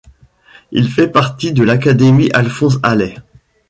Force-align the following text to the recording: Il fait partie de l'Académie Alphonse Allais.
Il 0.71 0.89
fait 0.89 1.09
partie 1.09 1.53
de 1.53 1.63
l'Académie 1.63 2.31
Alphonse 2.33 2.79
Allais. 2.81 3.13